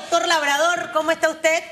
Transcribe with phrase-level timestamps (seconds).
[0.00, 1.62] doctor Labrador, ¿cómo está usted?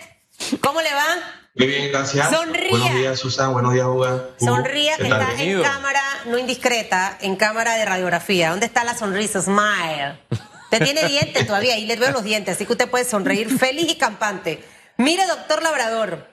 [0.61, 1.07] ¿Cómo le va?
[1.55, 2.31] Muy bien, gracias.
[2.31, 2.71] Sonría.
[2.71, 3.53] Buenos días, Susan.
[3.53, 4.23] Buenos días, Uga.
[4.39, 5.23] Sonría, ¿Qué tal?
[5.23, 8.51] está en cámara no indiscreta, en cámara de radiografía.
[8.51, 9.41] ¿Dónde está la sonrisa?
[9.43, 10.21] Smile.
[10.65, 13.91] Usted tiene dientes todavía, ahí le veo los dientes, así que usted puede sonreír feliz
[13.91, 14.63] y campante.
[14.99, 16.29] Mire, doctor Labrador,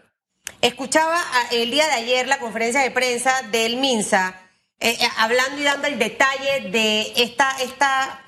[0.62, 4.36] escuchaba a- el día de ayer la conferencia de prensa del MINSA,
[4.80, 8.22] eh, eh, hablando y dando el detalle de esta, esta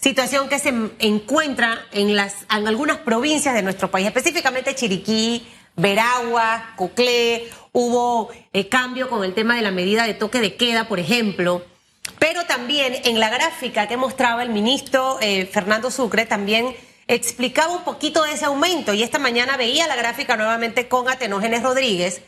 [0.00, 2.16] situación que se encuentra en,
[2.48, 9.56] algunas provincias de nuestro país, específicamente Chiriquí, Veragua, Coclé, hubo eh, cambio con el tema
[9.56, 11.64] de la medida de toque de queda, por ejemplo.
[12.18, 16.74] Pero también en la gráfica que mostraba el ministro eh, Fernando Sucre, también
[17.06, 18.94] explicaba un poquito de ese aumento.
[18.94, 22.22] Y esta mañana veía la gráfica nuevamente con Atenógenes Rodríguez.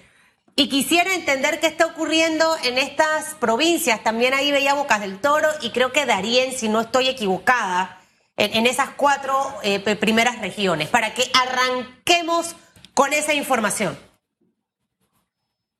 [0.56, 4.02] Y quisiera entender qué está ocurriendo en estas provincias.
[4.02, 7.98] También ahí veía Bocas del Toro y creo que Darien, si no estoy equivocada,
[8.36, 12.56] en, esas cuatro eh, primeras regiones, para que arranquemos
[12.95, 13.98] con esa información.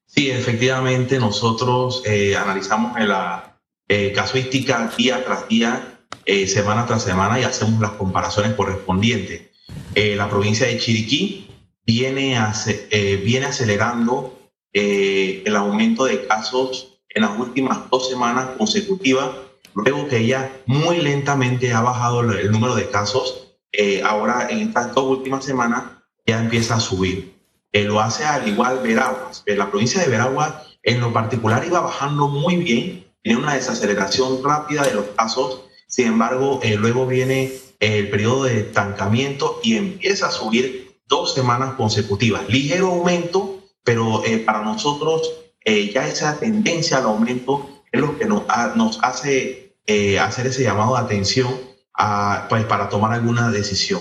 [0.06, 5.98] Sí, efectivamente, nosotros eh, analizamos la eh, casuística día tras día,
[6.46, 9.50] semana tras semana y hacemos las comparaciones correspondientes.
[9.94, 11.48] La provincia de Chiriquí
[11.84, 12.86] viene, ace-
[13.24, 14.39] viene acelerando
[14.72, 19.30] eh, el aumento de casos en las últimas dos semanas consecutivas,
[19.74, 23.46] luego que ella muy lentamente ha bajado el número de casos.
[23.72, 25.84] eh, ahora, en estas dos últimas semanas,
[26.27, 27.34] ya empieza a subir.
[27.72, 29.44] Eh, lo hace al igual Veraguas.
[29.46, 34.82] La provincia de Veraguas, en lo particular, iba bajando muy bien, tiene una desaceleración rápida
[34.82, 40.28] de los casos, sin embargo, eh, luego viene eh, el periodo de estancamiento y empieza
[40.28, 42.48] a subir dos semanas consecutivas.
[42.48, 45.33] Ligero aumento, pero eh, para nosotros
[45.64, 50.47] eh, ya esa tendencia al aumento es lo que nos, ha- nos hace eh, hacer
[50.47, 51.53] ese llamado de atención
[51.95, 54.01] a, pues, para tomar alguna decisión.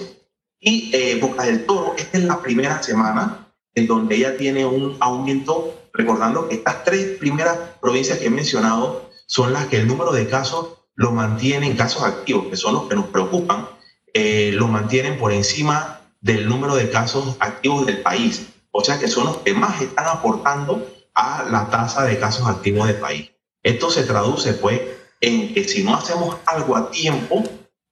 [0.60, 4.98] Y eh, Boca del Toro, esta es la primera semana en donde ella tiene un
[5.00, 10.12] aumento, recordando que estas tres primeras provincias que he mencionado son las que el número
[10.12, 13.70] de casos lo mantienen, casos activos, que son los que nos preocupan,
[14.14, 18.48] eh, lo mantienen por encima del número de casos activos del país.
[18.72, 22.88] O sea que son los que más están aportando a la tasa de casos activos
[22.88, 23.32] del país.
[23.64, 24.82] Esto se traduce, pues,
[25.22, 27.44] en que si no hacemos algo a tiempo,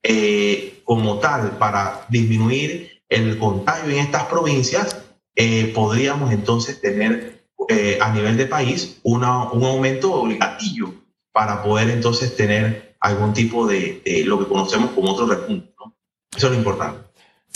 [0.03, 5.03] eh, como tal, para disminuir el contagio en estas provincias,
[5.35, 10.93] eh, podríamos entonces tener eh, a nivel de país una, un aumento obligatorio
[11.33, 15.73] para poder entonces tener algún tipo de, lo que conocemos como otro repunte.
[16.35, 17.06] Eso es lo importante.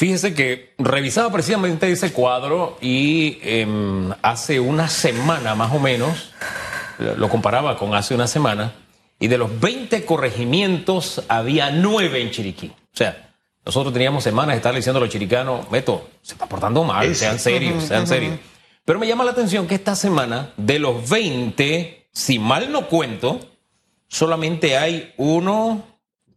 [0.02, 6.34] Fíjese que revisaba precisamente ese cuadro y em, hace una semana más o menos,
[6.98, 8.74] lo comparaba con hace una semana,
[9.20, 12.70] y de los 20 corregimientos había 9 en Chiriquí.
[12.70, 16.84] O sea, nosotros teníamos semanas de estarle diciendo a los chiricanos, Meto, se está portando
[16.84, 18.40] mal, sean serios, sean serios.
[18.84, 23.40] Pero me llama la atención que esta semana, de los 20, si mal no cuento,
[24.08, 25.84] solamente hay uno,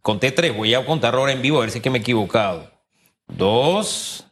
[0.03, 2.01] conté tres, voy a contar ahora en vivo a ver si es que me he
[2.01, 2.74] equivocado.
[3.27, 4.27] Dos,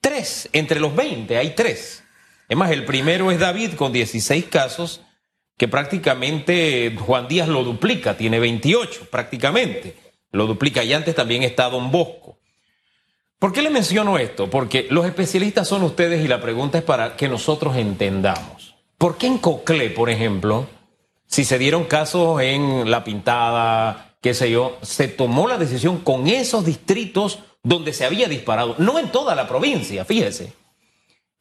[0.00, 0.48] tres.
[0.52, 2.04] Entre los 20 hay tres.
[2.48, 5.02] Es más, el primero es David con 16 casos,
[5.56, 9.96] que prácticamente Juan Díaz lo duplica, tiene 28 prácticamente.
[10.30, 12.38] Lo duplica y antes también está Don Bosco.
[13.38, 14.48] ¿Por qué le menciono esto?
[14.48, 18.74] Porque los especialistas son ustedes y la pregunta es para que nosotros entendamos.
[18.98, 20.66] ¿Por qué en Coclé, por ejemplo,
[21.26, 26.28] si se dieron casos en La Pintada, qué sé yo, se tomó la decisión con
[26.28, 28.76] esos distritos donde se había disparado?
[28.78, 30.52] No en toda la provincia, fíjese.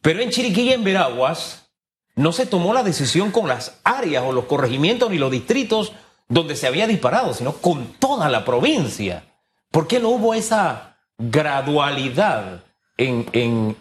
[0.01, 1.67] Pero en Chiriquí y en Veraguas
[2.15, 5.93] no se tomó la decisión con las áreas o los corregimientos ni los distritos
[6.27, 9.23] donde se había disparado, sino con toda la provincia.
[9.69, 12.63] ¿Por qué no hubo esa gradualidad
[12.97, 13.27] en,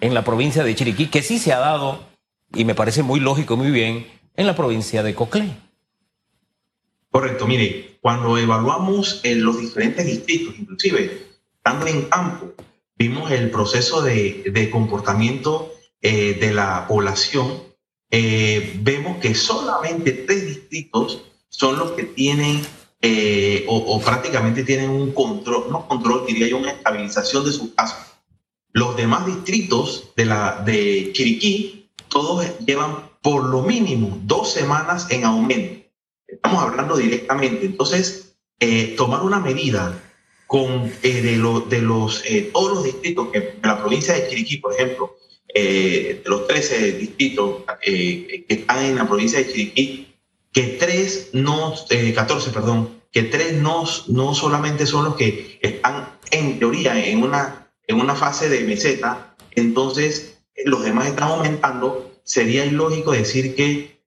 [0.00, 2.00] en- la provincia de Chiriquí, que sí se ha dado,
[2.52, 4.06] y me parece muy lógico, muy bien,
[4.36, 5.48] en la provincia de Coclé?
[7.10, 11.33] Correcto, mire, cuando evaluamos en los diferentes distritos, inclusive
[11.64, 12.52] estando en campo,
[12.94, 15.72] vimos el proceso de, de comportamiento
[16.02, 17.62] eh, de la población,
[18.10, 22.60] eh, vemos que solamente tres distritos son los que tienen
[23.00, 27.72] eh, o, o prácticamente tienen un control, no control, diría yo, una estabilización de sus
[27.74, 27.98] casos.
[28.72, 35.24] Los demás distritos de, la, de Chiriquí, todos llevan por lo mínimo dos semanas en
[35.24, 35.86] aumento.
[36.26, 37.64] Estamos hablando directamente.
[37.64, 39.98] Entonces, eh, tomar una medida
[40.46, 44.28] con eh, de, lo- de los eh, todos los distritos que de la provincia de
[44.28, 45.16] Chiriquí, por ejemplo,
[45.54, 50.14] eh, los 13 distritos que están en la provincia de Chiriquí,
[50.52, 56.18] que tres no, eh, 14, perdón, que tres no, no solamente son los que están
[56.30, 62.64] en teoría en una en una fase de meseta, entonces los demás están aumentando, sería
[62.64, 63.98] ilógico decir que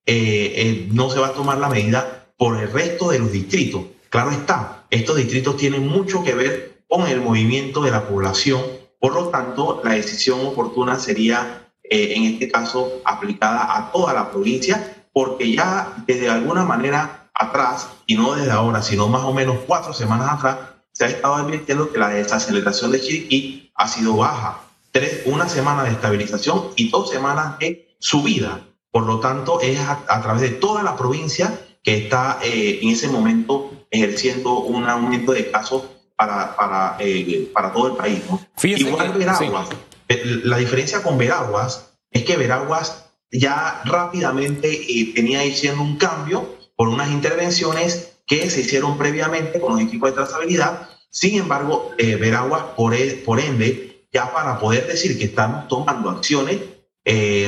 [0.91, 3.83] no se va a tomar la medida por el resto de los distritos.
[4.09, 8.61] Claro está, estos distritos tienen mucho que ver con el movimiento de la población,
[8.99, 14.31] por lo tanto, la decisión oportuna sería, eh, en este caso, aplicada a toda la
[14.31, 19.57] provincia, porque ya desde alguna manera atrás, y no desde ahora, sino más o menos
[19.67, 20.57] cuatro semanas atrás,
[20.93, 24.61] se ha estado advirtiendo que la desaceleración de Chiriquí ha sido baja.
[24.91, 28.61] Tres, una semana de estabilización y dos semanas de subida.
[28.89, 33.07] Por lo tanto, es a través de toda la provincia que está eh, en ese
[33.07, 35.83] momento ejerciendo un aumento de casos
[36.17, 38.19] para, para, eh, para todo el país.
[38.61, 39.69] Igual Veraguas.
[40.09, 44.85] Eh, la diferencia con Veraguas es que Veraguas ya rápidamente
[45.15, 50.15] tenía diciendo un cambio por unas intervenciones que se hicieron previamente con los equipos de
[50.17, 50.89] trazabilidad.
[51.09, 56.57] Sin embargo, Veraguas, por, e, por ende, ya para poder decir que estamos tomando acciones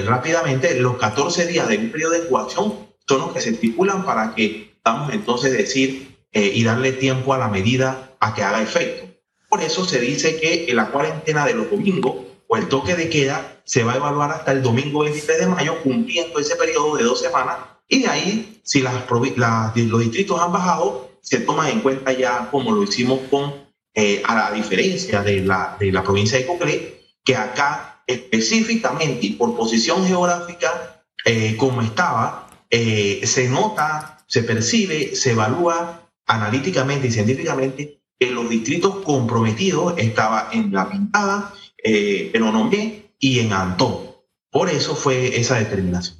[0.05, 4.35] rápidamente, los 14 días de un periodo de incubación son los que se estipulan para
[4.35, 9.07] que vamos entonces decir eh, y darle tiempo a la medida a que haga efecto.
[9.49, 12.17] Por eso se dice que en la cuarentena de los domingos
[12.47, 15.81] o el toque de queda se va a evaluar hasta el domingo 23 de mayo,
[15.81, 17.57] cumpliendo ese periodo de dos semanas.
[17.87, 22.71] Y de ahí, si las, los distritos han bajado, se toma en cuenta ya como
[22.71, 23.51] lo hicimos con,
[23.95, 29.29] eh, a la diferencia de la, de la provincia de Coclé, que acá específicamente y
[29.31, 37.11] por posición geográfica, eh, como estaba, eh, se nota, se percibe, se evalúa analíticamente y
[37.11, 44.09] científicamente que los distritos comprometidos estaban en La Pintada, eh, en Onomé y en Antón.
[44.51, 46.17] Por eso fue esa determinación.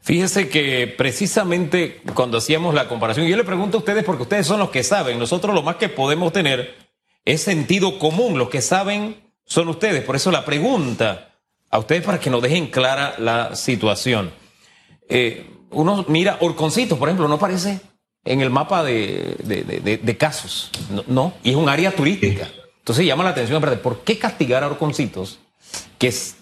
[0.00, 4.58] Fíjese que precisamente cuando hacíamos la comparación, yo le pregunto a ustedes porque ustedes son
[4.58, 6.74] los que saben, nosotros lo más que podemos tener
[7.24, 11.36] es sentido común, los que saben son ustedes, por eso la pregunta
[11.70, 14.32] a ustedes para que nos dejen clara la situación.
[15.08, 17.80] Eh, uno mira, Orconcitos, por ejemplo, no aparece
[18.24, 20.70] en el mapa de, casos,
[21.06, 22.48] no, y es un área turística.
[22.78, 25.38] Entonces llama la atención, ¿por qué castigar a Orconcitos?
[25.98, 26.34] Que se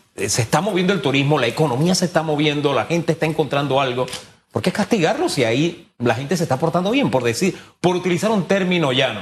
[0.42, 4.06] está moviendo el turismo, la economía se está moviendo, la gente está encontrando algo.
[4.52, 7.10] ¿Por qué castigarlo si ahí la gente se está portando bien?
[7.10, 9.20] Por decir, por utilizar un término llano.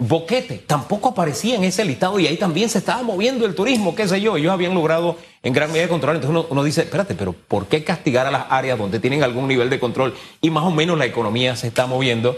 [0.00, 4.08] Boquete tampoco aparecía en ese listado y ahí también se estaba moviendo el turismo, qué
[4.08, 4.38] sé yo.
[4.38, 6.16] Ellos habían logrado en gran medida controlar.
[6.16, 9.68] Entonces uno, dice, espérate, pero ¿por qué castigar a las áreas donde tienen algún nivel
[9.68, 12.34] de control y más o menos la economía se está moviendo?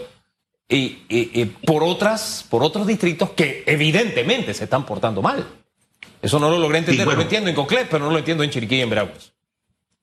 [0.67, 5.47] Y, por otras, por otros distritos que evidentemente se están portando mal.
[6.21, 8.75] Eso no lo logré entender, lo entiendo en Coclet, pero no lo entiendo en Chiriquí
[8.75, 9.31] y en Veraguas.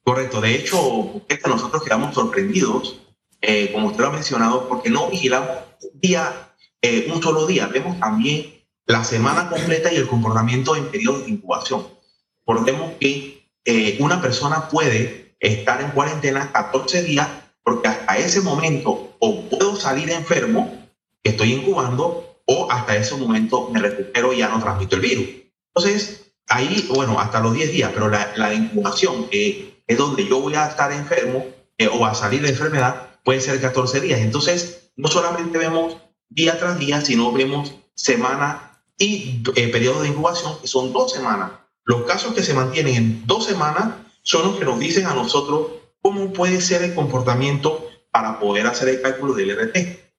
[0.03, 3.01] Correcto, de hecho, nosotros quedamos sorprendidos,
[3.43, 5.51] eh, como usted lo ha mencionado, porque no vigilamos
[5.95, 6.50] día
[6.82, 8.55] eh, un solo día, vemos también
[8.87, 11.87] la semana completa y el comportamiento en periodos de incubación.
[12.47, 17.29] Recordemos que eh, una persona puede estar en cuarentena 14 días
[17.62, 20.88] porque hasta ese momento o puedo salir enfermo,
[21.23, 25.26] estoy incubando, o hasta ese momento me recupero y ya no transmito el virus.
[25.73, 30.55] Entonces, ahí, bueno, hasta los 10 días, pero la, incubación, que es donde yo voy
[30.55, 31.47] a estar enfermo
[31.79, 34.21] eh, o a salir de enfermedad, puede ser 14 días.
[34.21, 35.97] Entonces, no solamente vemos
[36.31, 41.50] día tras día, sino vemos semana y eh, periodo de incubación, que son dos semanas.
[41.85, 45.69] Los casos que se mantienen en dos semanas son los que nos dicen a nosotros
[46.00, 49.76] cómo puede ser el comportamiento para poder hacer el cálculo del RT.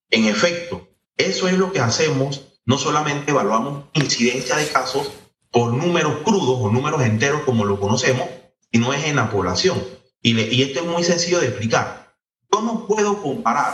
[0.09, 2.47] En efecto, eso es lo que hacemos.
[2.65, 5.12] No solamente evaluamos incidencia de casos
[5.50, 8.27] por números crudos o números enteros como lo conocemos,
[8.71, 9.81] sino es en la población.
[10.21, 12.13] Y, y esto es muy sencillo de explicar.
[12.51, 13.74] Yo no puedo comparar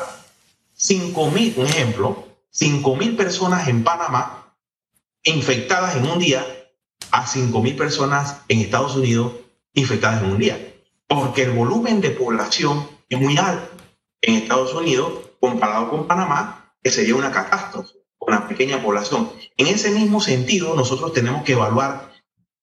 [0.77, 2.26] 5.000, un ejemplo,
[2.59, 4.55] 5.000 personas en Panamá
[5.23, 6.45] infectadas en un día
[7.11, 9.33] a 5.000 personas en Estados Unidos
[9.73, 10.73] infectadas en un día.
[11.07, 13.69] Porque el volumen de población es muy alto
[14.21, 19.29] en Estados Unidos comparado con Panamá, que sería una catástrofe, con una pequeña población.
[19.55, 22.11] En ese mismo sentido, nosotros tenemos que evaluar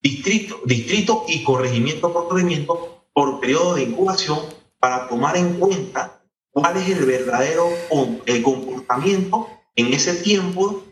[0.02, 4.40] distrito, distrito y corregimiento por corregimiento por periodo de incubación
[4.80, 6.20] para tomar en cuenta
[6.50, 7.68] cuál es el verdadero
[8.42, 10.84] comportamiento en ese tiempo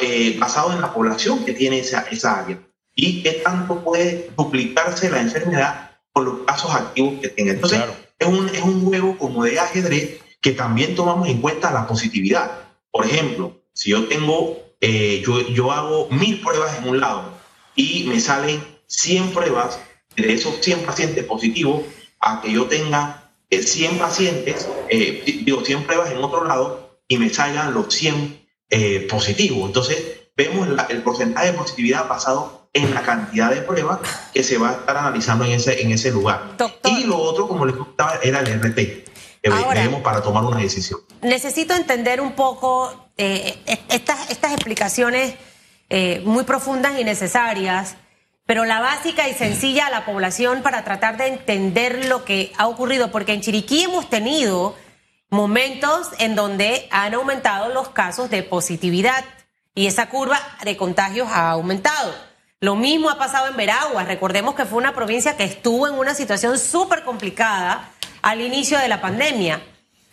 [0.00, 2.60] eh, basado en la población que tiene esa, esa área
[2.94, 7.52] y qué tanto puede duplicarse la enfermedad con los casos activos que tenga.
[7.52, 7.80] Entonces,
[8.18, 12.50] es, un, es un juego como de ajedrez que también tomamos en cuenta la positividad.
[12.90, 17.38] Por ejemplo, si yo tengo, eh, yo, yo hago mil pruebas en un lado
[17.74, 19.78] y me salen 100 pruebas
[20.16, 21.82] de esos 100 pacientes positivos
[22.20, 24.68] a que yo tenga 100 eh, pacientes,
[25.44, 29.66] digo 100 pruebas en otro lado y me salgan los 100 eh, positivos.
[29.66, 29.98] Entonces,
[30.36, 33.98] vemos el porcentaje de positividad basado en la cantidad de pruebas
[34.32, 36.56] que se va a estar analizando en ese, en ese lugar.
[36.84, 39.04] Y lo otro, como les contaba, era el RT, que
[39.42, 41.00] tenemos para tomar una decisión.
[41.22, 45.34] Necesito entender un poco eh, estas, estas explicaciones
[45.90, 47.96] eh, muy profundas y necesarias,
[48.46, 52.66] pero la básica y sencilla a la población para tratar de entender lo que ha
[52.68, 54.74] ocurrido, porque en Chiriquí hemos tenido
[55.30, 59.24] momentos en donde han aumentado los casos de positividad
[59.74, 62.14] y esa curva de contagios ha aumentado.
[62.60, 64.08] Lo mismo ha pasado en Veraguas.
[64.08, 67.90] Recordemos que fue una provincia que estuvo en una situación súper complicada
[68.22, 69.62] al inicio de la pandemia.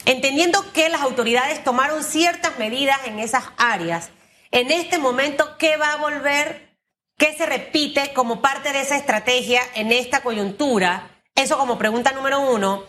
[0.06, 4.12] Entendiendo que las autoridades tomaron ciertas medidas en esas áreas,
[4.52, 6.70] en este momento, ¿qué va a volver?
[7.18, 11.10] ¿Qué se repite como parte de esa estrategia en esta coyuntura?
[11.34, 12.84] Eso como pregunta número uno.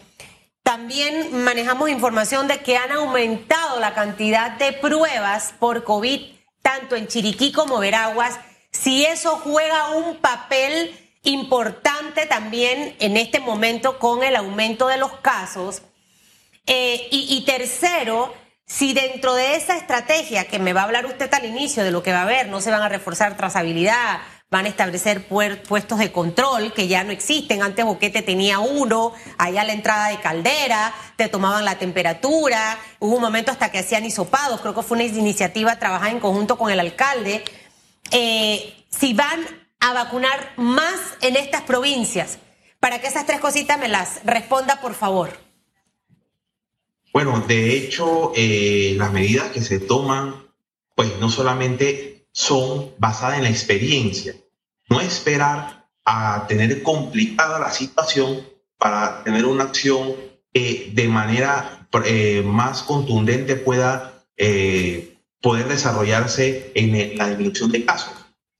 [0.66, 6.20] También manejamos información de que han aumentado la cantidad de pruebas por COVID,
[6.60, 8.40] tanto en Chiriquí como Veraguas.
[8.72, 10.92] Si eso juega un papel
[11.22, 15.82] importante también en este momento con el aumento de los casos.
[16.66, 18.34] Eh, y, y tercero,
[18.66, 22.02] si dentro de esa estrategia que me va a hablar usted al inicio de lo
[22.02, 24.18] que va a haber, no se van a reforzar trazabilidad,
[24.50, 27.62] van a establecer puestos de control que ya no existen.
[27.62, 33.16] Antes Boquete tenía uno, allá a la entrada de Caldera, te tomaban la temperatura, hubo
[33.16, 36.70] un momento hasta que hacían hisopados, creo que fue una iniciativa trabajada en conjunto con
[36.70, 37.44] el alcalde.
[38.12, 39.44] Eh, si van
[39.80, 42.38] a vacunar más en estas provincias,
[42.78, 45.36] para que esas tres cositas me las responda, por favor.
[47.12, 50.46] Bueno, de hecho, eh, las medidas que se toman,
[50.94, 54.34] pues no solamente son basadas en la experiencia.
[54.90, 60.14] No esperar a tener complicada la situación para tener una acción
[60.52, 68.12] que de manera eh, más contundente pueda eh, poder desarrollarse en la disminución de casos.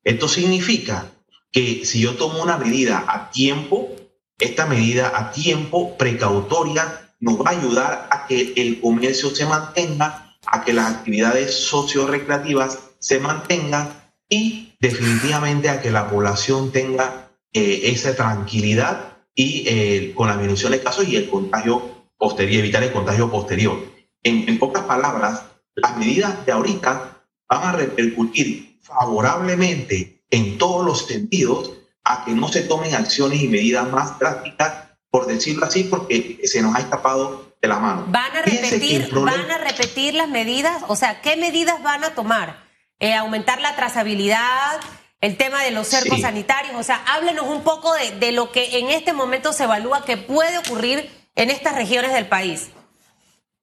[0.04, 1.12] Esto significa
[1.52, 3.94] que si yo tomo una medida a tiempo,
[4.38, 10.38] esta medida a tiempo precautoria nos va a ayudar a que el comercio se mantenga,
[10.46, 17.82] a que las actividades socio-recreativas se mantenga y definitivamente a que la población tenga eh,
[17.84, 22.90] esa tranquilidad y eh, con la disminución de casos y el contagio posterior, evitar el
[22.90, 23.78] contagio posterior.
[24.24, 25.44] En, en pocas palabras,
[25.76, 32.48] las medidas de ahorita van a repercutir favorablemente en todos los sentidos a que no
[32.48, 37.54] se tomen acciones y medidas más drásticas, por decirlo así, porque se nos ha escapado
[37.62, 38.06] de la mano.
[38.08, 40.82] ¿Van a repetir, ¿van a repetir las medidas?
[40.88, 42.65] O sea, ¿qué medidas van a tomar?
[42.98, 44.80] Eh, aumentar la trazabilidad,
[45.20, 46.74] el tema de los cercos sanitarios.
[46.76, 50.56] O sea, háblenos un poco de, lo que en este momento se evalúa que puede
[50.58, 52.70] ocurrir en estas regiones del país.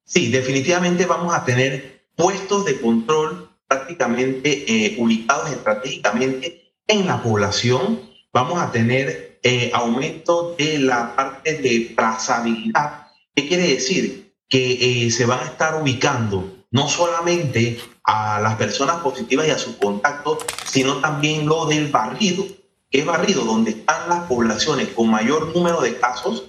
[0.05, 8.01] Sí, definitivamente vamos a tener puestos de control prácticamente eh, ubicados estratégicamente en la población.
[8.31, 13.07] Vamos a tener eh, aumento de la parte de trazabilidad.
[13.33, 14.35] ¿Qué quiere decir?
[14.47, 19.75] Que se van a estar ubicando no solamente a las personas positivas y a sus
[19.75, 22.43] contactos, sino también lo del barrido.
[22.89, 23.43] que es barrido?
[23.43, 26.43] Donde están las poblaciones con mayor número de casos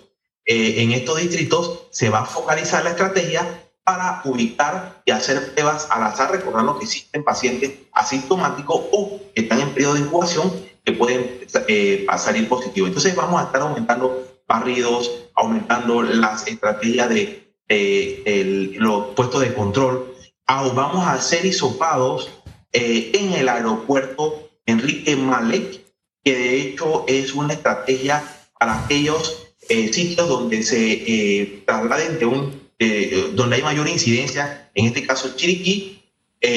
[0.47, 3.47] eh, en estos distritos, se va a focalizar la estrategia
[3.85, 9.61] para ubicar y hacer pruebas al azar, recordando que existen pacientes asintomáticos o que están
[9.61, 10.53] en periodo de incubación
[10.85, 12.89] que pueden eh, salir positivos.
[12.89, 17.45] Entonces vamos a estar aumentando barridos, aumentando las estrategias de
[18.79, 20.14] los puestos de control,
[20.47, 22.31] vamos a ser hisopados
[22.73, 25.85] eh, en el aeropuerto Enrique Malek,
[26.23, 28.23] que de hecho es una estrategia
[28.59, 32.65] para aquellos eh, sitios donde se eh, trasladen de un,
[33.35, 36.03] donde hay mayor incidencia, en este caso Chiriquí,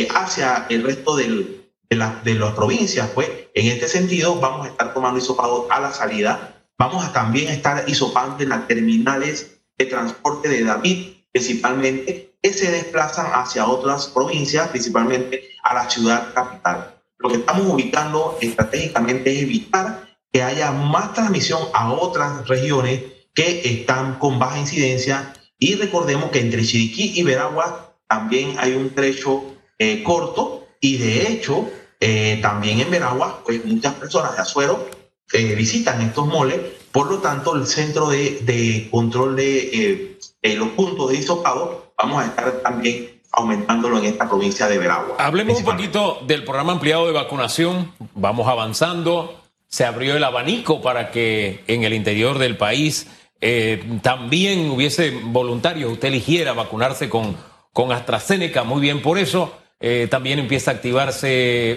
[0.10, 3.10] hacia el resto de, la, de las provincias.
[3.12, 6.66] Pues en este sentido vamos a estar tomando hisopados a la salida.
[6.78, 12.72] Vamos a también estar hisopando en las terminales de transporte de David, principalmente que se
[12.72, 16.96] desplazan hacia otras provincias, principalmente a la ciudad capital.
[17.18, 23.02] Lo que estamos ubicando estratégicamente es evitar que haya más transmisión a otras regiones
[23.34, 25.34] que están con baja incidencia.
[25.60, 29.44] Y recordemos que entre Chiriquí y Veragua también hay un trecho
[29.78, 30.68] eh, corto.
[30.80, 34.88] Y de hecho eh, también en Veragua pues muchas personas de Azuero
[35.34, 36.62] eh, visitan estos moles,
[36.94, 40.17] por lo tanto el centro de, de control de
[40.56, 45.16] los puntos de hisopado vamos a estar también aumentándolo en esta provincia de Veragua.
[45.20, 47.94] Hablemos un poquito del programa ampliado de vacunación.
[48.16, 49.42] Vamos avanzando.
[49.68, 53.08] Se abrió el abanico para que en el interior del país
[53.42, 55.92] eh, también hubiese voluntarios.
[55.92, 57.36] Usted eligiera vacunarse con,
[57.74, 58.64] con AstraZeneca.
[58.64, 59.54] Muy bien por eso.
[59.80, 61.28] eh, también empieza a activarse,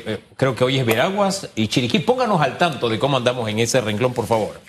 [0.07, 1.99] eh, creo que hoy es Veraguas y Chiriquí.
[1.99, 4.61] Pónganos al tanto de cómo andamos en ese renglón, por favor.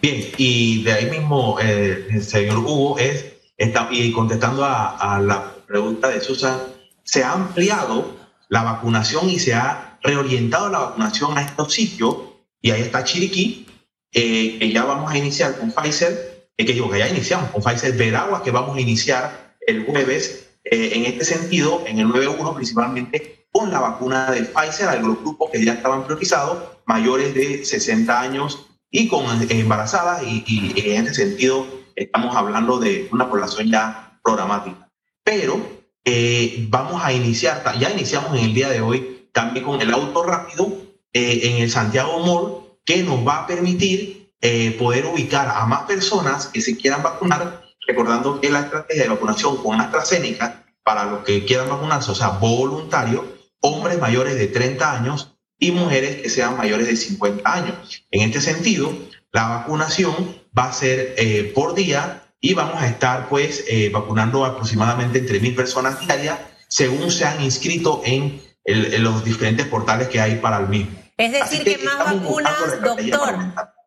[0.00, 5.20] Bien, y de ahí mismo, eh, el señor Hugo, es, está, y contestando a, a,
[5.20, 6.56] la pregunta de Susan,
[7.02, 8.16] se ha ampliado
[8.48, 12.16] la vacunación y se ha reorientado la vacunación a estos sitios,
[12.62, 13.66] y ahí está Chiriquí,
[14.12, 17.62] eh, que ya vamos a iniciar con Pfizer, eh, que digo que ya iniciamos con
[17.62, 22.54] Pfizer, Veraguas, que vamos a iniciar el jueves, eh, en este sentido, en el 9.1
[22.54, 27.64] principalmente, con la vacuna de Pfizer a los grupos que ya estaban priorizados, mayores de
[27.64, 33.70] 60 años y con embarazadas, y, y en ese sentido estamos hablando de una población
[33.70, 34.90] ya programática.
[35.24, 35.60] Pero
[36.04, 40.22] eh, vamos a iniciar, ya iniciamos en el día de hoy también con el auto
[40.22, 40.72] rápido
[41.12, 45.82] eh, en el Santiago Mall, que nos va a permitir eh, poder ubicar a más
[45.82, 51.24] personas que se quieran vacunar, recordando que la estrategia de vacunación con AstraZeneca, para los
[51.24, 53.26] que quieran vacunarse, o sea, voluntario,
[53.60, 58.04] hombres mayores de 30 años y mujeres que sean mayores de 50 años.
[58.10, 58.92] En este sentido,
[59.32, 64.44] la vacunación va a ser eh, por día y vamos a estar pues eh, vacunando
[64.44, 66.38] aproximadamente entre mil personas diarias
[66.68, 70.92] según se han inscrito en, el, en, los diferentes portales que hay para el mismo.
[71.16, 73.36] Es decir, que, que, más vacunas, doctor,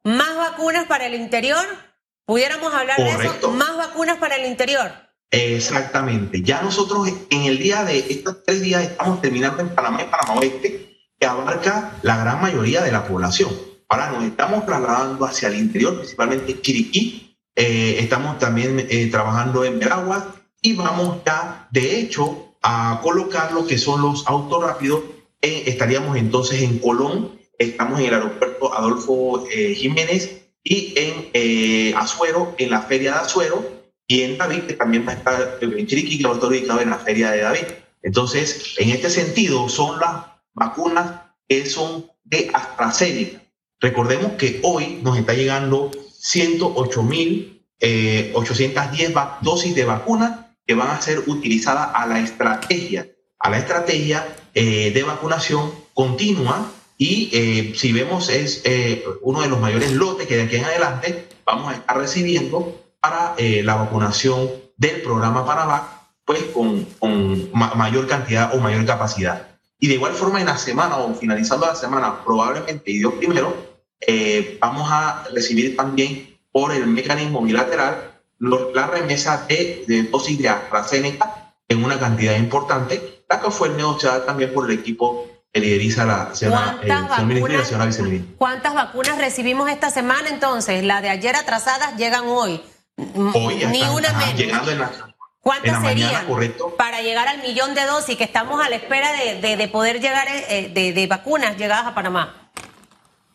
[0.04, 1.63] más vacunas para el interior.
[2.25, 3.22] ¿Pudiéramos hablar Correcto.
[3.22, 3.51] de eso?
[3.51, 4.92] Más vacunas para el interior.
[5.30, 6.42] Exactamente.
[6.42, 10.40] Ya nosotros en el día de estos tres días estamos terminando en Panamá y Panamá
[10.40, 10.90] Oeste,
[11.22, 13.51] que abarca la gran mayoría de la población.
[13.88, 17.38] Ahora nos estamos trasladando hacia el interior, principalmente Chiriquí.
[17.56, 20.24] Eh, estamos también eh, trabajando en Veraguas
[20.63, 25.01] y vamos ya, de hecho, a colocar lo que son los autos rápidos.
[25.44, 32.72] Eh, estaríamos entonces en Colón, estamos en el aeropuerto Adolfo Jiménez y en Azuero, en
[32.72, 33.63] la feria de Azuero
[34.08, 36.82] y en David, que también va a estar en Chiriquí, que va a estar ubicado
[36.82, 37.66] en la feria de David.
[38.01, 43.41] Entonces, en este sentido, son las vacunas que son de AstraZeneca.
[43.79, 48.34] Recordemos que hoy nos está llegando 108.810 eh,
[49.41, 54.91] dosis de vacunas que van a ser utilizadas a la estrategia, a la estrategia eh,
[54.91, 58.63] de vacunación continua y eh, si vemos es
[59.21, 63.36] uno de los mayores lotes que de aquí en adelante vamos a estar recibiendo para
[63.39, 65.84] la vacunación del programa Panavac,
[66.23, 69.51] pues con, con ma mayor cantidad o mayor capacidad.
[69.84, 73.52] Y de igual forma en la semana o finalizando la semana, probablemente, y Dios primero,
[74.00, 80.38] eh, vamos a recibir también por el mecanismo bilateral los, la remesa de, de, dosis
[80.38, 85.60] de AstraZeneca en una cantidad importante, la que fue negociada también por el equipo que
[85.60, 88.36] lideriza la señora, eh, vacunas, la señora viceministra.
[88.38, 90.84] ¿Cuántas vacunas recibimos esta semana entonces?
[90.84, 92.62] Las de ayer atrasadas llegan hoy.
[93.34, 94.36] Hoy Ni están, una menos.
[94.36, 94.91] llegando en la,
[95.41, 96.75] ¿Cuántas en la serían mañana, correcto.
[96.77, 99.99] para llegar al millón de dosis que estamos a la espera de, de, de poder
[99.99, 102.51] llegar eh, de, de, vacunas llegadas a Panamá?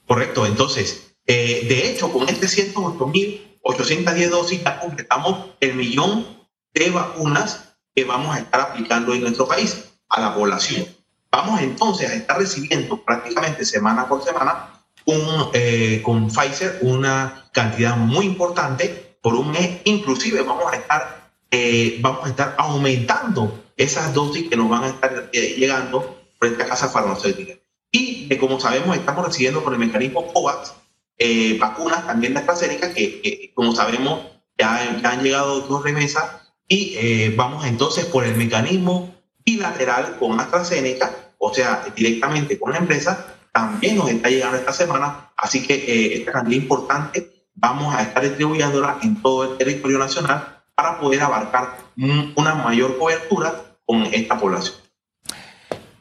[0.06, 7.76] Correcto, entonces, eh, de hecho, con este 108.810 dosis ya completamos el millón de vacunas
[7.94, 10.86] que vamos a estar aplicando en nuestro país a la población.
[11.30, 14.70] Vamos entonces a estar recibiendo prácticamente semana por semana
[15.06, 19.80] un, eh, con Pfizer una cantidad muy importante por un mes.
[19.84, 24.88] Inclusive vamos a estar, eh, vamos a estar aumentando esas dosis que nos van a
[24.88, 27.54] estar eh, llegando por esta casa farmacéutica.
[27.90, 30.74] Y eh, como sabemos, estamos recibiendo por el mecanismo COVAX
[31.18, 34.20] eh, vacunas también de AstraZeneca que, que, como sabemos,
[34.58, 36.24] ya, ya han llegado dos remesas
[36.68, 42.78] y eh, vamos entonces por el mecanismo bilateral con AstraZeneca, o sea, directamente con la
[42.78, 48.02] empresa, también nos está llegando esta semana, así que eh, esta cantidad importante vamos a
[48.02, 54.38] estar distribuyéndola en todo el territorio nacional para poder abarcar una mayor cobertura con esta
[54.38, 54.76] población.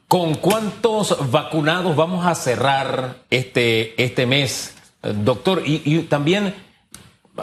[0.06, 5.62] ¿Con cuántos vacunados vamos a cerrar este, este mes, doctor?
[5.66, 6.54] Y, y, también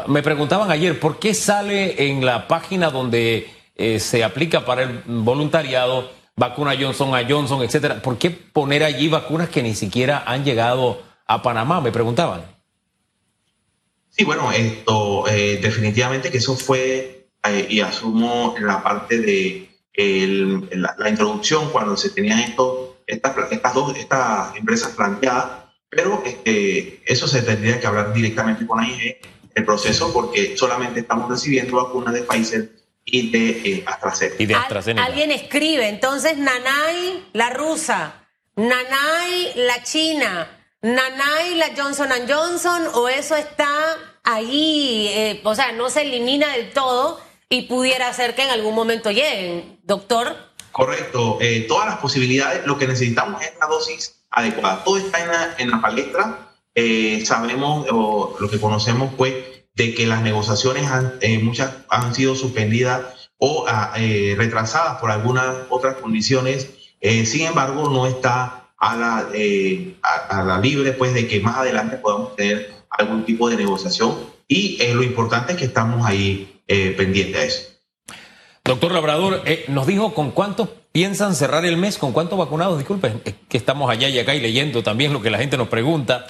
[0.08, 5.02] me preguntaban ayer, ¿por qué sale en la página donde eh, se aplica para el
[5.06, 8.02] voluntariado vacuna Johnson a Johnson, etcétera?
[8.02, 11.82] ¿Por qué poner allí vacunas que ni siquiera han llegado a Panamá?
[11.82, 12.54] Me preguntaban.
[14.16, 20.70] Sí, bueno, esto eh, definitivamente que eso fue, eh, y asumo la parte de el,
[20.72, 27.02] la, la, introducción cuando se tenían esto, estas, estas dos estas empresas planteadas, pero este,
[27.06, 29.18] eso se tendría que hablar directamente con AIG,
[29.54, 32.72] el proceso, porque solamente estamos recibiendo vacunas de Pfizer
[33.06, 34.42] y de eh, AstraZeneca.
[34.42, 35.06] Y de AstraZeneca.
[35.06, 38.26] Alguien escribe, entonces Nanay, la rusa,
[38.56, 40.48] Nanay, la china,
[40.82, 43.68] Nanay, la Johnson Johnson, o eso está
[44.24, 47.22] ahí, eh, o sea, no se elimina del todo
[47.54, 49.80] y pudiera ser que en algún momento lleguen.
[49.84, 50.36] Doctor.
[50.72, 51.38] Correcto.
[51.40, 54.84] Eh, todas las posibilidades, lo que necesitamos es una dosis adecuada.
[54.84, 56.50] Todo está en la, en la palestra.
[56.74, 59.36] Eh, sabemos o lo que conocemos, pues,
[59.76, 65.56] de que las negociaciones han, eh, muchas han sido suspendidas o ah, retrasadas por algunas
[65.70, 66.70] otras condiciones.
[67.02, 69.28] sin embargo, no está a la,
[70.02, 74.18] a, la libre, pues, de que más adelante podamos tener algún tipo de negociación.
[74.48, 76.53] Y lo importante es que estamos ahí
[76.98, 77.74] pendientes a eso.
[78.66, 83.22] Doctor Labrador, eh, nos dijo con cuántos piensan cerrar el mes, con cuántos vacunados, disculpen,
[83.22, 86.28] que estamos allá y acá y leyendo también lo que la gente nos pregunta.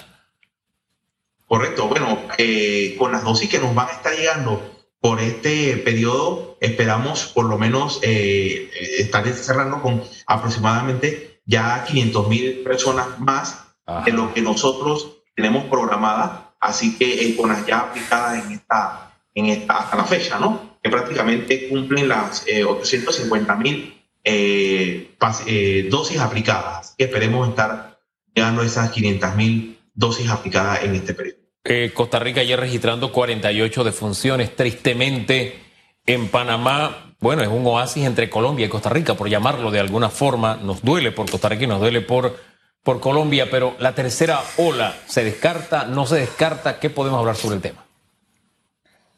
[1.46, 4.60] Correcto, bueno, eh, con las dosis que nos van a estar llegando
[4.98, 12.62] por este periodo, esperamos por lo menos eh, estar cerrando con aproximadamente ya 500 mil
[12.64, 13.60] personas más
[14.04, 19.46] de lo que nosotros tenemos programada, así que con las ya aplicadas en esta, en
[19.46, 20.74] esta, hasta la fecha, ¿no?
[20.84, 25.16] que prácticamente cumplen las 850 eh, mil eh,
[25.46, 26.94] eh, dosis aplicadas.
[26.98, 27.98] Esperemos estar
[28.34, 31.38] llegando a esas 500 mil dosis aplicadas en este periodo.
[31.94, 34.54] Costa Rica ya registrando 48 defunciones.
[34.54, 35.58] Tristemente,
[36.04, 40.10] en Panamá, bueno, es un oasis entre Colombia y Costa Rica, por llamarlo de alguna
[40.10, 40.56] forma.
[40.56, 42.38] Nos duele por Costa Rica y nos duele por,
[42.82, 45.86] por Colombia, pero la tercera ola, ¿se descarta?
[45.86, 46.78] ¿No se descarta?
[46.78, 47.83] ¿Qué podemos hablar sobre el tema?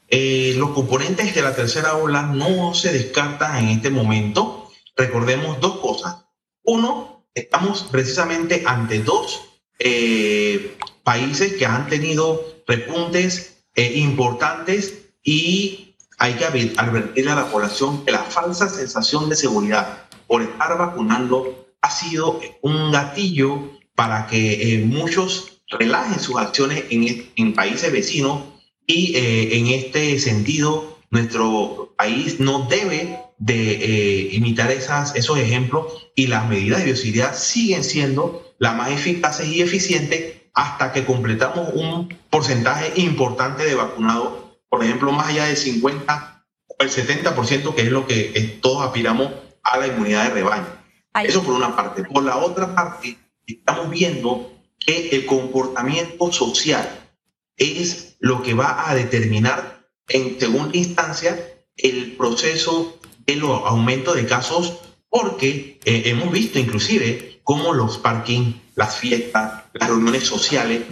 [0.09, 4.71] Eh, los componentes de la tercera ola no se descartan en este momento.
[4.97, 6.27] Recordemos dos cosas.
[6.63, 9.43] Uno, estamos precisamente ante dos
[9.79, 18.05] eh, países que han tenido repuntes eh, importantes y hay que advertir a la población
[18.05, 24.83] que la falsa sensación de seguridad por estar vacunando ha sido un gatillo para que
[24.87, 28.56] muchos relajen sus acciones en, en países vecinos
[28.87, 36.09] y eh, en este sentido, nuestro país no debe de eh, imitar esas, esos ejemplos
[36.15, 41.71] y las medidas de bioseguridad siguen siendo las más eficaces y eficientes hasta que completamos
[41.75, 44.33] un porcentaje importante de vacunados,
[44.69, 48.85] por ejemplo, más allá del 50 o el 70%, que es lo que eh, todos
[48.85, 49.31] aspiramos
[49.63, 50.67] a la inmunidad de rebaño.
[51.23, 52.05] Eso por una parte.
[52.05, 57.06] Por la otra parte, estamos viendo que el comportamiento social
[57.57, 61.39] es lo que va a determinar en segunda instancia
[61.77, 68.55] el proceso de los aumentos de casos, porque eh, hemos visto inclusive cómo los parking,
[68.75, 70.83] las fiestas, las reuniones sociales,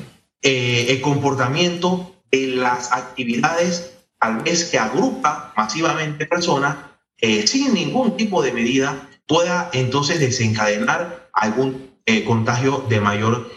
[0.42, 6.76] eh, el comportamiento de las actividades tal vez que agrupa masivamente personas
[7.18, 11.94] eh, sin ningún tipo de medida pueda entonces desencadenar algún
[12.26, 13.50] contagio de mayor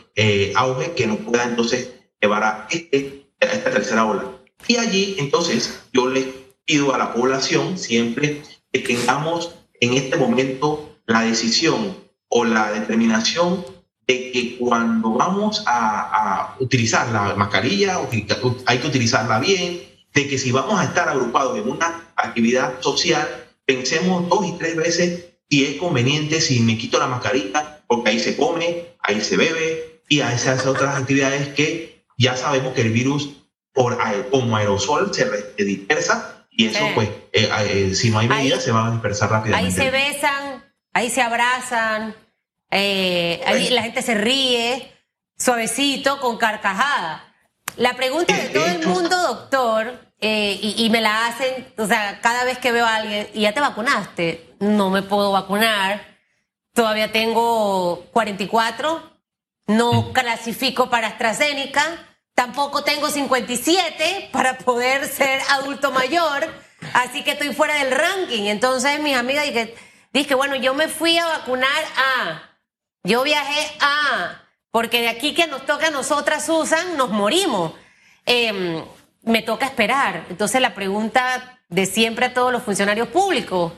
[0.56, 4.26] auge que nos pueda entonces llevar a, este, esta tercera ola.
[4.68, 6.34] Y allí, entonces, yo le
[6.66, 11.96] pido a la población siempre que tengamos en este momento la decisión
[12.30, 13.66] o la determinación
[14.08, 18.00] de que cuando vamos a, utilizar la mascarilla,
[18.66, 19.82] hay que utilizarla bien,
[20.14, 23.28] de que si vamos a estar agrupados en una actividad social,
[23.66, 28.20] pensemos dos y tres veces si es conveniente si me quito la mascarilla, porque ahí
[28.20, 32.92] se come, ahí se bebe y a esas otras actividades que ya sabemos que el
[32.92, 33.30] virus
[33.74, 33.98] por,
[34.32, 38.88] como aerosol se dispersa y eso pues eh, eh, si no hay medidas se va
[38.88, 39.68] a dispersar rápidamente.
[39.68, 42.16] Ahí se besan, ahí se abrazan,
[42.72, 44.92] eh, ahí la gente se ríe,
[45.38, 47.24] suavecito, con carcajada.
[47.76, 52.44] La pregunta de todo el mundo, doctor, y, y, me la hacen, o sea, cada
[52.44, 54.56] vez que veo a alguien, ¿y ya te vacunaste?
[54.60, 56.18] No me puedo vacunar,
[56.74, 59.17] todavía tengo 44,
[59.68, 61.84] no clasifico para AstraZeneca,
[62.34, 66.48] tampoco tengo 57 para poder ser adulto mayor,
[66.94, 68.44] así que estoy fuera del ranking.
[68.44, 69.76] Entonces mis amigas dije,
[70.14, 72.58] dije, bueno, yo me fui a vacunar a,
[73.04, 77.74] yo viajé a, porque de aquí que nos toca a nosotras, Susan, nos morimos.
[78.26, 78.84] Em,
[79.24, 80.26] me toca esperar.
[80.30, 83.74] Entonces la pregunta de siempre a todos los funcionarios públicos,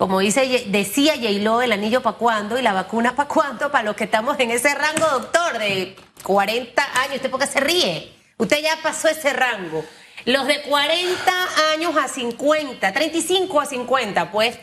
[0.00, 3.96] como dice, decía J-Lo, el anillo para cuándo y la vacuna para cuándo, para los
[3.96, 7.16] que estamos en ese rango, doctor, de 40 años.
[7.16, 8.10] ¿Usted por qué se ríe?
[8.38, 9.84] Usted ya pasó ese rango.
[10.24, 14.58] Los de 40 años a 50, 35 a 50, pues,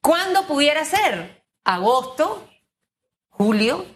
[0.00, 1.44] ¿cuándo pudiera ser?
[1.62, 2.44] ¿Agosto?
[3.28, 3.86] ¿Julio?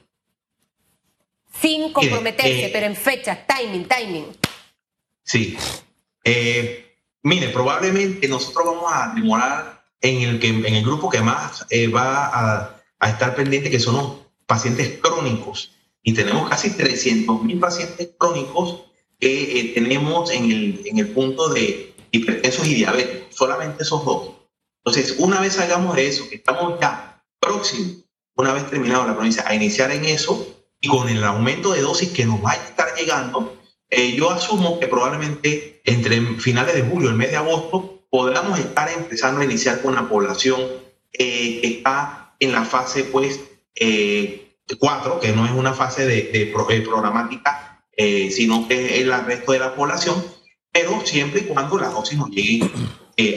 [1.61, 4.27] Sin comprometerse, eh, pero en fechas, timing, timing.
[5.25, 5.59] Sí.
[6.23, 11.67] Eh, mire, probablemente nosotros vamos a demorar en el, que, en el grupo que más
[11.71, 14.13] eh, va a, a, estar pendiente, que son los
[14.47, 15.73] pacientes crónicos.
[16.03, 18.83] Y tenemos casi 300 mil pacientes crónicos
[19.19, 24.31] que eh, tenemos en el, en el punto de hipertensos y diabetes, solamente esos dos.
[24.85, 28.05] Entonces, una vez hagamos eso, que estamos ya próximos,
[28.37, 30.47] una vez terminado la provincia, a iniciar en eso,
[30.81, 33.57] y con el aumento de dosis que nos va a estar llegando,
[33.91, 38.91] eh, yo asumo que probablemente entre finales de julio el mes de agosto podamos estar
[38.91, 40.61] empezando a iniciar con una población
[41.13, 43.41] eh, que está en la fase pues
[43.75, 49.01] eh, 4, que no es una fase de, de eh, programática, eh, sino que es
[49.03, 50.23] el resto de la población,
[50.71, 52.71] pero siempre y cuando las dosis nos lleguen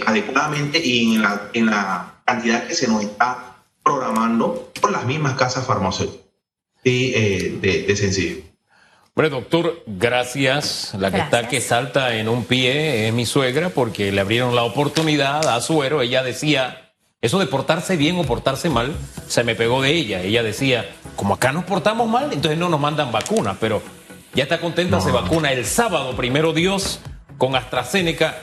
[0.05, 5.36] adecuadamente y en la, en la cantidad que se nos está programando por las mismas
[5.36, 6.21] casas farmacéuticas
[6.84, 8.50] de, de sencillo.
[9.13, 10.93] Bueno, doctor, gracias.
[10.97, 14.63] La que está que salta en un pie es mi suegra porque le abrieron la
[14.63, 16.02] oportunidad a Suero.
[16.02, 18.95] Ella decía, eso de portarse bien o portarse mal,
[19.28, 20.21] se me pegó de ella.
[20.21, 23.82] Ella decía, como acá nos portamos mal, entonces no nos mandan vacunas, pero
[24.34, 27.02] ya está contenta, se vacuna el sábado, primero Dios,
[27.38, 28.38] con AstraZeneca.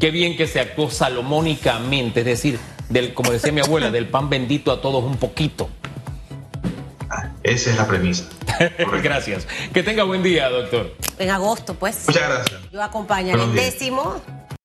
[0.00, 4.30] Qué bien que se actuó salomónicamente, es decir, del, como decía mi abuela, del pan
[4.30, 5.68] bendito a todos un poquito.
[7.46, 8.24] Esa es la premisa.
[9.02, 9.46] gracias.
[9.72, 10.92] Que tenga buen día, doctor.
[11.16, 12.04] En agosto, pues.
[12.08, 12.60] Muchas gracias.
[12.72, 14.20] Yo acompañaré el décimo